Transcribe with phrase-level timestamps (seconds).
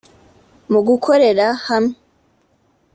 [0.71, 1.95] Mu gukorera hamwe